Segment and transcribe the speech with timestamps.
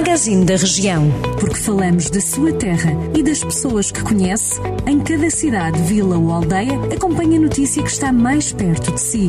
[0.00, 1.10] Magazine da Região.
[1.38, 6.32] Porque falamos da sua terra e das pessoas que conhece, em cada cidade, vila ou
[6.32, 9.28] aldeia, acompanhe a notícia que está mais perto de si.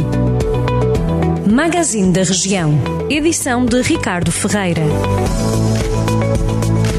[1.46, 2.73] Magazine da Região.
[3.10, 4.81] Edição de Ricardo Ferreira.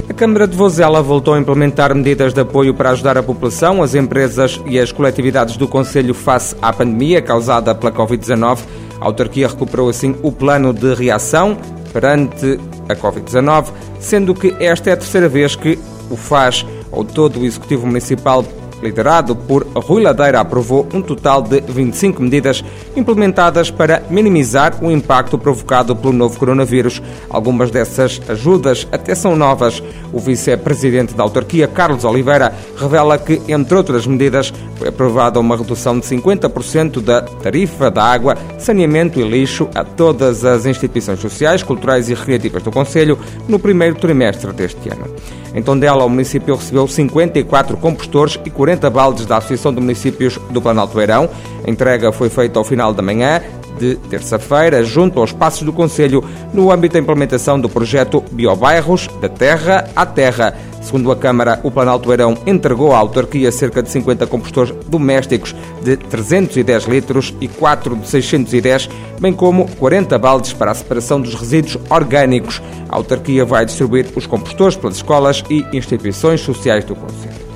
[0.06, 3.94] A Câmara de Vozela voltou a implementar medidas de apoio para ajudar a população, as
[3.94, 8.58] empresas e as coletividades do Conselho face à pandemia causada pela Covid-19.
[9.00, 11.56] A autarquia recuperou assim o plano de reação
[11.92, 12.58] perante
[12.88, 15.78] a Covid-19, sendo que esta é a terceira vez que
[16.10, 16.64] o faz.
[16.90, 18.44] Ao todo, o Executivo Municipal
[18.82, 22.64] liderado por Rui Ladeira, aprovou um total de 25 medidas
[22.96, 27.00] implementadas para minimizar o impacto provocado pelo novo coronavírus.
[27.30, 29.82] Algumas dessas ajudas até são novas.
[30.12, 35.98] O vice-presidente da autarquia, Carlos Oliveira, revela que, entre outras medidas, foi aprovada uma redução
[35.98, 42.08] de 50% da tarifa da água, saneamento e lixo a todas as instituições sociais, culturais
[42.08, 43.18] e recreativas do Conselho
[43.48, 45.06] no primeiro trimestre deste ano.
[45.54, 50.62] Em Tondela, o município recebeu 54 compostores e 40 baldes da Associação de Municípios do
[50.62, 51.28] Planalto Beirão.
[51.66, 53.42] A entrega foi feita ao final da manhã
[53.82, 56.22] de terça-feira, junto aos passos do Conselho,
[56.54, 60.56] no âmbito da implementação do projeto Biobairros da Terra à Terra.
[60.80, 65.96] Segundo a Câmara, o Planalto Beirão entregou à autarquia cerca de 50 compostores domésticos de
[65.96, 68.88] 310 litros e 4 de 610,
[69.20, 72.62] bem como 40 baldes para a separação dos resíduos orgânicos.
[72.88, 77.51] A autarquia vai distribuir os compostores pelas escolas e instituições sociais do Conselho.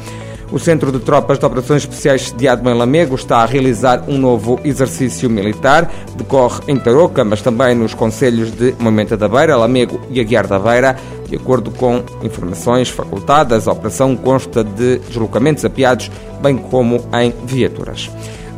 [0.50, 4.60] O Centro de Tropas de Operações Especiais sediado em Lamego está a realizar um novo
[4.64, 5.90] exercício militar.
[6.16, 10.58] Decorre em Tarouca, mas também nos conselhos de Moimenta da Beira, Lamego e Aguiar da
[10.58, 10.96] Beira.
[11.28, 18.08] De acordo com informações facultadas, a operação consta de deslocamentos apiados, bem como em viaturas.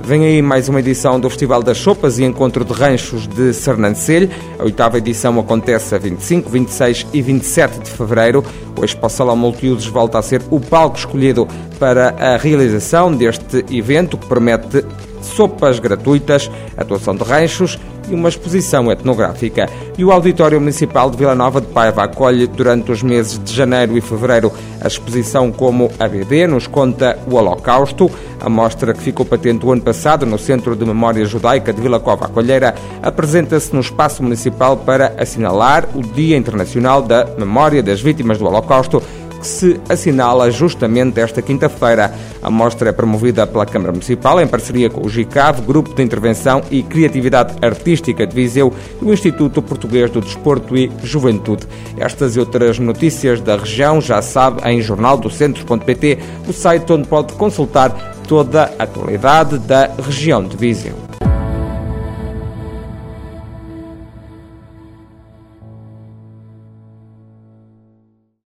[0.02, 4.30] Vem aí mais uma edição do Festival das Sopas e Encontro de Ranchos de Sernancelho.
[4.58, 8.42] A oitava edição acontece a 25, 26 e 27 de fevereiro.
[8.78, 11.46] O Expo Salão Multiusos volta a ser o palco escolhido
[11.78, 14.84] para a realização deste evento que promete
[15.20, 17.78] sopas gratuitas, atuação de ranchos
[18.10, 19.68] e uma exposição etnográfica.
[19.96, 23.96] E o Auditório Municipal de Vila Nova de Paiva acolhe durante os meses de janeiro
[23.96, 28.10] e fevereiro a exposição Como a BD nos conta o Holocausto.
[28.40, 31.98] A mostra que ficou patente o ano passado no Centro de Memória Judaica de Vila
[31.98, 38.36] Cova Colheira apresenta-se no espaço municipal para assinalar o Dia Internacional da Memória das Vítimas
[38.36, 39.02] do Holocausto
[39.40, 42.12] que se assinala justamente esta quinta-feira.
[42.42, 46.60] A mostra é promovida pela Câmara Municipal em parceria com o GICAV, Grupo de Intervenção
[46.70, 48.70] e Criatividade Artística de Viseu
[49.00, 51.66] e o Instituto Português do Desporto e Juventude.
[51.96, 58.17] Estas e outras notícias da região já sabe em jornaldocentro.pt, o site onde pode consultar
[58.28, 61.07] toda a atualidade da região de Viseu.